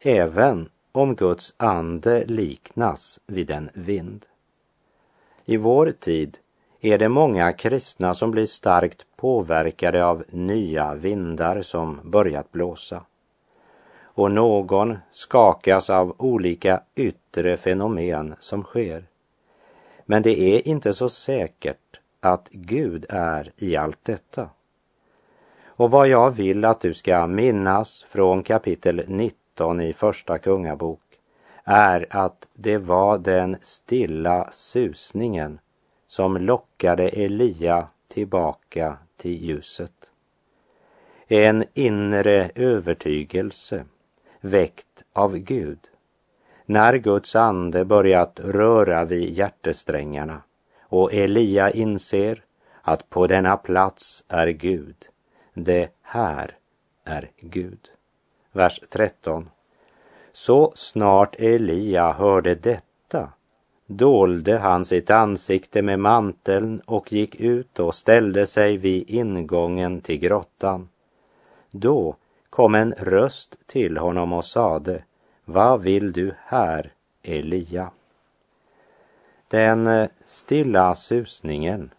även 0.00 0.68
om 0.92 1.14
Guds 1.14 1.54
ande 1.56 2.24
liknas 2.24 3.20
vid 3.26 3.50
en 3.50 3.70
vind. 3.74 4.26
I 5.44 5.56
vår 5.56 5.90
tid 5.90 6.38
är 6.80 6.98
det 6.98 7.08
många 7.08 7.52
kristna 7.52 8.14
som 8.14 8.30
blir 8.30 8.46
starkt 8.46 9.06
påverkade 9.16 10.04
av 10.04 10.24
nya 10.28 10.94
vindar 10.94 11.62
som 11.62 12.00
börjat 12.04 12.52
blåsa. 12.52 13.04
Och 14.02 14.32
någon 14.32 14.98
skakas 15.12 15.90
av 15.90 16.14
olika 16.18 16.82
yttre 16.94 17.56
fenomen 17.56 18.34
som 18.40 18.62
sker. 18.62 19.04
Men 20.06 20.22
det 20.22 20.40
är 20.40 20.68
inte 20.68 20.94
så 20.94 21.08
säkert 21.08 22.00
att 22.20 22.48
Gud 22.50 23.06
är 23.08 23.52
i 23.56 23.76
allt 23.76 24.04
detta. 24.04 24.48
Och 25.80 25.90
vad 25.90 26.08
jag 26.08 26.30
vill 26.30 26.64
att 26.64 26.80
du 26.80 26.94
ska 26.94 27.26
minnas 27.26 28.04
från 28.08 28.42
kapitel 28.42 29.04
19 29.08 29.80
i 29.80 29.92
Första 29.92 30.38
Kungabok 30.38 31.00
är 31.64 32.06
att 32.10 32.48
det 32.54 32.78
var 32.78 33.18
den 33.18 33.56
stilla 33.60 34.48
susningen 34.50 35.58
som 36.06 36.36
lockade 36.36 37.08
Elia 37.08 37.88
tillbaka 38.08 38.96
till 39.16 39.44
ljuset. 39.44 40.10
En 41.28 41.64
inre 41.74 42.50
övertygelse 42.54 43.84
väckt 44.40 45.04
av 45.12 45.36
Gud 45.36 45.78
när 46.66 46.96
Guds 46.96 47.36
ande 47.36 47.84
börjat 47.84 48.40
röra 48.44 49.04
vid 49.04 49.30
hjärtesträngarna 49.30 50.42
och 50.80 51.14
Elia 51.14 51.70
inser 51.70 52.44
att 52.82 53.10
på 53.10 53.26
denna 53.26 53.56
plats 53.56 54.24
är 54.28 54.48
Gud 54.48 54.96
det 55.64 55.90
här 56.02 56.56
är 57.04 57.30
Gud. 57.40 57.90
Vers 58.52 58.80
13. 58.88 59.50
Så 60.32 60.72
snart 60.74 61.36
Elia 61.38 62.12
hörde 62.12 62.54
detta 62.54 63.28
dolde 63.86 64.58
han 64.58 64.84
sitt 64.84 65.10
ansikte 65.10 65.82
med 65.82 65.98
manteln 65.98 66.80
och 66.86 67.12
gick 67.12 67.40
ut 67.40 67.78
och 67.78 67.94
ställde 67.94 68.46
sig 68.46 68.76
vid 68.76 69.10
ingången 69.10 70.00
till 70.00 70.18
grottan. 70.18 70.88
Då 71.70 72.16
kom 72.50 72.74
en 72.74 72.92
röst 72.92 73.56
till 73.66 73.96
honom 73.96 74.32
och 74.32 74.44
sade, 74.44 75.04
vad 75.44 75.82
vill 75.82 76.12
du 76.12 76.34
här, 76.44 76.92
Elia? 77.22 77.90
Den 79.48 80.08
stilla 80.24 80.94
susningen 80.94 81.90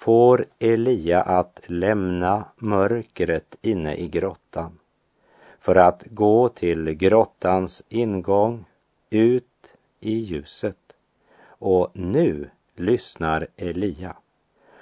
får 0.00 0.44
Elia 0.58 1.22
att 1.22 1.60
lämna 1.66 2.44
mörkret 2.56 3.56
inne 3.62 3.96
i 3.96 4.08
grottan 4.08 4.78
för 5.58 5.76
att 5.76 6.02
gå 6.10 6.48
till 6.48 6.92
grottans 6.92 7.82
ingång 7.88 8.64
ut 9.10 9.74
i 10.00 10.12
ljuset. 10.18 10.76
Och 11.44 11.90
nu 11.92 12.50
lyssnar 12.76 13.46
Elia. 13.56 14.16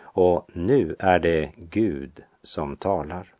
Och 0.00 0.48
nu 0.52 0.96
är 0.98 1.18
det 1.18 1.50
Gud 1.56 2.24
som 2.42 2.76
talar. 2.76 3.34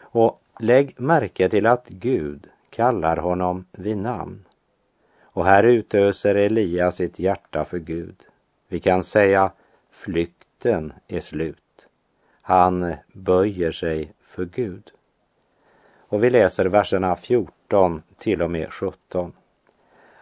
Och 0.00 0.42
lägg 0.60 1.00
märke 1.00 1.48
till 1.48 1.66
att 1.66 1.88
Gud 1.88 2.48
kallar 2.70 3.16
honom 3.16 3.64
vid 3.72 3.96
namn. 3.96 4.44
Och 5.22 5.44
här 5.44 5.64
utöser 5.64 6.34
Elia 6.34 6.92
sitt 6.92 7.18
hjärta 7.18 7.64
för 7.64 7.78
Gud. 7.78 8.16
Vi 8.68 8.80
kan 8.80 9.04
säga 9.04 9.52
flykt 9.90 10.41
jakten 10.64 10.92
är 11.08 11.20
slut. 11.20 11.88
Han 12.42 12.94
böjer 13.12 13.72
sig 13.72 14.12
för 14.22 14.44
Gud. 14.44 14.90
Och 16.08 16.24
vi 16.24 16.30
läser 16.30 16.64
verserna 16.64 17.16
14 17.16 18.02
till 18.18 18.42
och 18.42 18.50
med 18.50 18.72
17. 18.72 19.32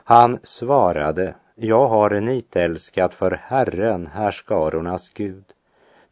Han 0.05 0.39
svarade, 0.43 1.35
jag 1.55 1.89
har 1.89 2.21
nitälskat 2.21 3.15
för 3.15 3.31
Herren, 3.31 4.07
härskarornas 4.07 5.09
Gud. 5.09 5.45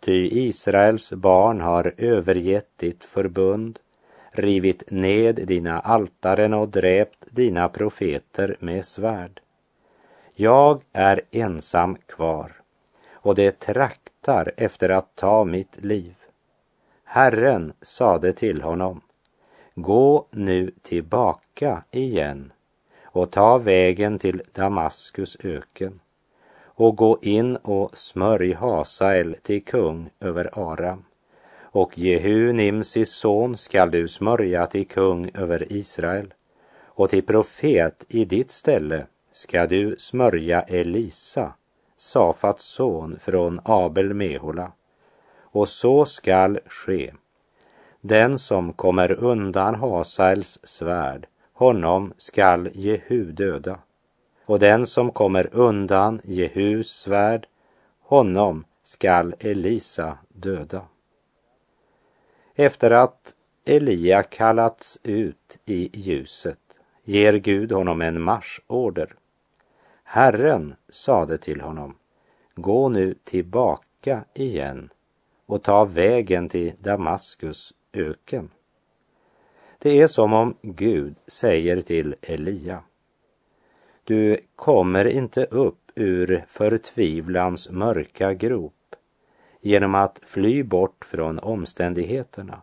Ty 0.00 0.28
Israels 0.32 1.12
barn 1.12 1.60
har 1.60 1.94
övergett 1.96 2.68
ditt 2.76 3.04
förbund, 3.04 3.78
rivit 4.32 4.90
ned 4.90 5.34
dina 5.46 5.80
altaren 5.80 6.54
och 6.54 6.68
dräpt 6.68 7.26
dina 7.30 7.68
profeter 7.68 8.56
med 8.60 8.84
svärd. 8.84 9.40
Jag 10.34 10.82
är 10.92 11.20
ensam 11.30 11.96
kvar 11.96 12.57
och 13.22 13.34
det 13.34 13.60
traktar 13.60 14.52
efter 14.56 14.88
att 14.88 15.16
ta 15.16 15.44
mitt 15.44 15.84
liv. 15.84 16.14
Herren 17.04 17.72
sade 17.82 18.32
till 18.32 18.62
honom, 18.62 19.00
gå 19.74 20.26
nu 20.30 20.70
tillbaka 20.82 21.84
igen 21.90 22.52
och 23.02 23.30
ta 23.30 23.58
vägen 23.58 24.18
till 24.18 24.42
Damaskus 24.52 25.36
öken 25.44 26.00
och 26.64 26.96
gå 26.96 27.18
in 27.22 27.56
och 27.56 27.98
smörj 27.98 28.52
Hasael 28.52 29.36
till 29.42 29.64
kung 29.64 30.10
över 30.20 30.58
Aram 30.58 31.04
och 31.60 31.98
Jehu, 31.98 32.52
Nimsis 32.52 33.12
son, 33.12 33.56
skall 33.56 33.90
du 33.90 34.08
smörja 34.08 34.66
till 34.66 34.88
kung 34.88 35.30
över 35.34 35.72
Israel 35.72 36.34
och 36.84 37.10
till 37.10 37.22
profet 37.22 38.04
i 38.08 38.24
ditt 38.24 38.50
ställe 38.50 39.06
ska 39.32 39.66
du 39.66 39.96
smörja 39.98 40.62
Elisa, 40.62 41.52
Safats 41.98 42.64
son 42.64 43.18
från 43.20 43.60
Abel 43.64 44.14
Mehola. 44.14 44.72
Och 45.42 45.68
så 45.68 46.04
skall 46.04 46.58
ske. 46.66 47.12
Den 48.00 48.38
som 48.38 48.72
kommer 48.72 49.12
undan 49.12 49.74
Hasaels 49.74 50.58
svärd, 50.62 51.26
honom 51.52 52.12
skall 52.18 52.68
Jehu 52.74 53.32
döda. 53.32 53.78
Och 54.46 54.58
den 54.58 54.86
som 54.86 55.10
kommer 55.10 55.48
undan 55.52 56.20
Jehus 56.24 56.88
svärd, 56.88 57.46
honom 58.00 58.64
skall 58.82 59.34
Elisa 59.38 60.18
döda. 60.28 60.82
Efter 62.54 62.90
att 62.90 63.34
Elia 63.64 64.22
kallats 64.22 64.98
ut 65.02 65.58
i 65.64 65.90
ljuset 65.92 66.80
ger 67.04 67.32
Gud 67.32 67.72
honom 67.72 68.02
en 68.02 68.22
marschorder. 68.22 69.14
Herren 70.10 70.74
sade 70.88 71.38
till 71.38 71.60
honom, 71.60 71.94
gå 72.54 72.88
nu 72.88 73.14
tillbaka 73.24 74.24
igen 74.34 74.90
och 75.46 75.62
ta 75.62 75.84
vägen 75.84 76.48
till 76.48 76.72
Damaskus 76.78 77.74
öken. 77.92 78.50
Det 79.78 80.00
är 80.00 80.06
som 80.06 80.32
om 80.32 80.54
Gud 80.62 81.14
säger 81.26 81.80
till 81.80 82.14
Elia. 82.22 82.82
Du 84.04 84.38
kommer 84.56 85.04
inte 85.04 85.44
upp 85.44 85.92
ur 85.94 86.44
förtvivlans 86.48 87.70
mörka 87.70 88.34
grop 88.34 88.96
genom 89.60 89.94
att 89.94 90.20
fly 90.22 90.62
bort 90.62 91.04
från 91.04 91.38
omständigheterna, 91.38 92.62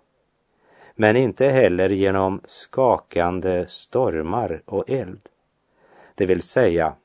men 0.95 1.15
inte 1.15 1.47
heller 1.47 1.89
genom 1.89 2.41
skakande 2.45 3.65
stormar 3.67 4.61
och 4.65 4.89
eld. 4.89 5.29
Det 6.15 6.25
vill 6.25 6.41
säga, 6.41 6.95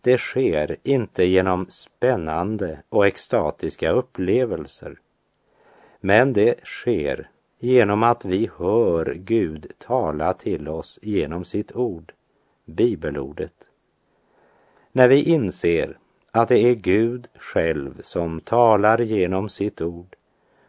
det 0.00 0.18
sker 0.18 0.76
inte 0.82 1.24
genom 1.24 1.66
spännande 1.68 2.82
och 2.88 3.06
extatiska 3.06 3.90
upplevelser, 3.90 4.98
men 6.00 6.32
det 6.32 6.64
sker 6.64 7.30
genom 7.58 8.02
att 8.02 8.24
vi 8.24 8.50
hör 8.58 9.14
Gud 9.14 9.72
tala 9.78 10.32
till 10.32 10.68
oss 10.68 10.98
genom 11.02 11.44
sitt 11.44 11.76
ord, 11.76 12.12
bibelordet. 12.64 13.54
När 14.92 15.08
vi 15.08 15.22
inser 15.22 15.98
att 16.30 16.48
det 16.48 16.58
är 16.58 16.74
Gud 16.74 17.28
själv 17.34 18.00
som 18.02 18.40
talar 18.40 18.98
genom 18.98 19.48
sitt 19.48 19.80
ord 19.80 20.16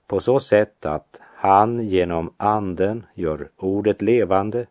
på 0.07 0.19
så 0.19 0.39
sätt 0.39 0.85
att 0.85 1.21
han 1.21 1.87
genom 1.87 2.33
anden 2.37 3.05
gör 3.13 3.49
ordet 3.57 4.01
levande, 4.01 4.65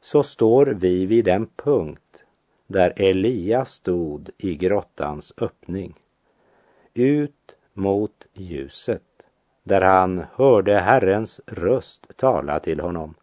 så 0.00 0.22
står 0.22 0.66
vi 0.66 1.06
vid 1.06 1.24
den 1.24 1.48
punkt 1.56 2.24
där 2.66 2.92
Elia 2.96 3.64
stod 3.64 4.30
i 4.38 4.54
grottans 4.54 5.32
öppning, 5.40 5.94
ut 6.94 7.56
mot 7.72 8.26
ljuset, 8.32 9.02
där 9.62 9.80
han 9.80 10.24
hörde 10.34 10.74
Herrens 10.74 11.40
röst 11.46 12.16
tala 12.16 12.58
till 12.58 12.80
honom, 12.80 13.14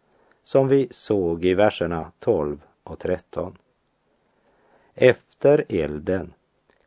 som 0.44 0.68
vi 0.68 0.88
såg 0.90 1.44
i 1.44 1.54
verserna 1.54 2.12
12 2.18 2.62
och 2.84 2.98
13. 2.98 3.58
Efter 4.94 5.64
elden 5.68 6.32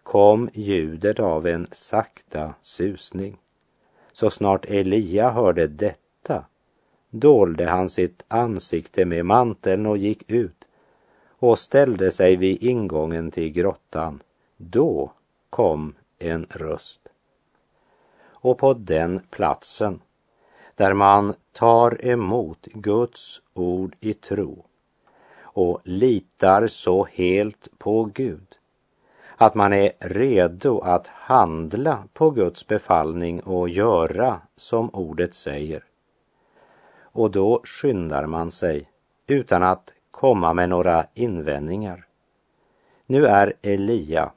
kom 0.03 0.49
ljudet 0.53 1.19
av 1.19 1.47
en 1.47 1.67
sakta 1.71 2.53
susning. 2.61 3.37
Så 4.13 4.29
snart 4.29 4.65
Elia 4.65 5.29
hörde 5.29 5.67
detta 5.67 6.45
dolde 7.09 7.65
han 7.65 7.89
sitt 7.89 8.23
ansikte 8.27 9.05
med 9.05 9.25
manteln 9.25 9.85
och 9.85 9.97
gick 9.97 10.31
ut 10.31 10.62
och 11.43 11.59
ställde 11.59 12.11
sig 12.11 12.35
vid 12.35 12.63
ingången 12.63 13.31
till 13.31 13.51
grottan. 13.51 14.21
Då 14.57 15.11
kom 15.49 15.95
en 16.19 16.47
röst. 16.49 17.01
Och 18.31 18.57
på 18.57 18.73
den 18.73 19.21
platsen 19.29 20.01
där 20.75 20.93
man 20.93 21.33
tar 21.51 22.05
emot 22.05 22.65
Guds 22.65 23.41
ord 23.53 23.95
i 23.99 24.13
tro 24.13 24.65
och 25.41 25.81
litar 25.83 26.67
så 26.67 27.07
helt 27.11 27.67
på 27.77 28.03
Gud 28.13 28.47
att 29.37 29.55
man 29.55 29.73
är 29.73 29.91
redo 29.99 30.79
att 30.79 31.07
handla 31.07 32.03
på 32.13 32.29
Guds 32.29 32.67
befallning 32.67 33.39
och 33.39 33.69
göra 33.69 34.41
som 34.55 34.89
ordet 34.89 35.33
säger. 35.33 35.83
Och 37.01 37.31
då 37.31 37.61
skyndar 37.63 38.25
man 38.25 38.51
sig 38.51 38.89
utan 39.27 39.63
att 39.63 39.93
komma 40.23 40.53
med 40.53 40.69
några 40.69 41.05
invändningar. 41.13 42.05
Nu 43.05 43.25
är 43.25 43.53
Elia 43.61 44.31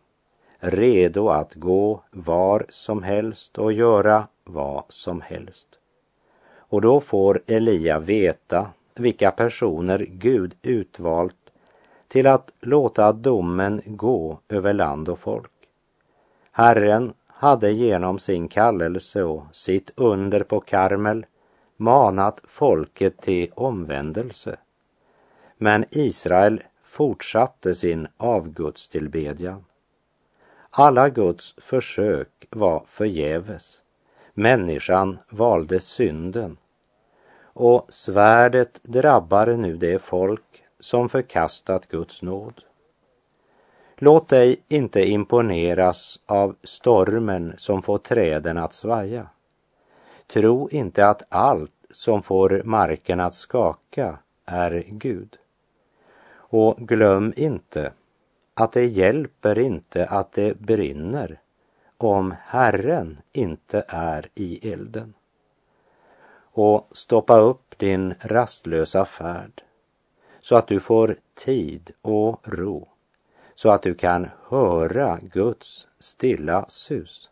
redo 0.58 1.28
att 1.28 1.54
gå 1.54 2.02
var 2.10 2.66
som 2.68 3.02
helst 3.02 3.58
och 3.58 3.72
göra 3.72 4.26
vad 4.44 4.84
som 4.88 5.20
helst. 5.20 5.66
Och 6.56 6.80
då 6.80 7.00
får 7.00 7.42
Elia 7.46 7.98
veta 7.98 8.70
vilka 8.94 9.30
personer 9.30 10.06
Gud 10.10 10.54
utvalt 10.62 11.50
till 12.08 12.26
att 12.26 12.52
låta 12.60 13.12
domen 13.12 13.82
gå 13.84 14.38
över 14.48 14.72
land 14.72 15.08
och 15.08 15.18
folk. 15.18 15.52
Herren 16.50 17.12
hade 17.26 17.70
genom 17.70 18.18
sin 18.18 18.48
kallelse 18.48 19.22
och 19.22 19.44
sitt 19.52 19.92
under 19.96 20.40
på 20.40 20.60
Karmel 20.60 21.26
manat 21.76 22.40
folket 22.44 23.20
till 23.20 23.50
omvändelse. 23.54 24.56
Men 25.58 25.84
Israel 25.90 26.62
fortsatte 26.82 27.74
sin 27.74 28.08
avgudstillbedjan. 28.16 29.64
Alla 30.70 31.08
Guds 31.08 31.54
försök 31.58 32.46
var 32.50 32.84
förgäves. 32.88 33.82
Människan 34.34 35.18
valde 35.30 35.80
synden 35.80 36.56
och 37.58 37.86
svärdet 37.88 38.80
drabbar 38.82 39.46
nu 39.46 39.76
det 39.76 39.98
folk 40.02 40.64
som 40.80 41.08
förkastat 41.08 41.86
Guds 41.86 42.22
nåd. 42.22 42.62
Låt 43.96 44.28
dig 44.28 44.62
inte 44.68 45.08
imponeras 45.08 46.20
av 46.26 46.56
stormen 46.62 47.54
som 47.56 47.82
får 47.82 47.98
träden 47.98 48.58
att 48.58 48.72
svaja. 48.72 49.26
Tro 50.26 50.68
inte 50.70 51.08
att 51.08 51.22
allt 51.28 51.72
som 51.90 52.22
får 52.22 52.62
marken 52.64 53.20
att 53.20 53.34
skaka 53.34 54.18
är 54.44 54.84
Gud. 54.88 55.38
Och 56.58 56.76
glöm 56.78 57.32
inte 57.36 57.92
att 58.54 58.72
det 58.72 58.86
hjälper 58.86 59.58
inte 59.58 60.06
att 60.06 60.32
det 60.32 60.58
brinner 60.58 61.40
om 61.98 62.34
Herren 62.44 63.18
inte 63.32 63.84
är 63.88 64.28
i 64.34 64.72
elden. 64.72 65.14
Och 66.38 66.88
stoppa 66.92 67.38
upp 67.38 67.78
din 67.78 68.14
rastlösa 68.20 69.04
färd 69.04 69.62
så 70.40 70.56
att 70.56 70.66
du 70.66 70.80
får 70.80 71.16
tid 71.34 71.90
och 72.02 72.40
ro, 72.48 72.88
så 73.54 73.70
att 73.70 73.82
du 73.82 73.94
kan 73.94 74.28
höra 74.48 75.18
Guds 75.22 75.86
stilla 75.98 76.64
sus. 76.68 77.30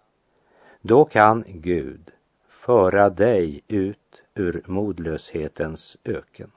Då 0.81 1.05
kan 1.05 1.45
Gud 1.47 2.11
föra 2.49 3.11
dig 3.11 3.61
ut 3.69 4.23
ur 4.35 4.63
modlöshetens 4.67 5.97
öken. 6.05 6.51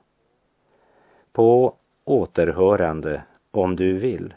På 1.32 1.76
återhörande 2.08 3.24
om 3.52 3.76
du 3.76 3.98
vill. 3.98 4.34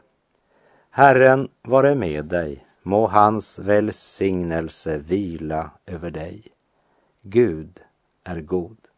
Herren 0.91 1.49
vare 1.63 1.95
med 1.95 2.25
dig, 2.25 2.67
må 2.83 3.07
hans 3.07 3.59
välsignelse 3.59 4.99
vila 4.99 5.71
över 5.87 6.11
dig. 6.11 6.43
Gud 7.23 7.81
är 8.25 8.41
god. 8.41 8.90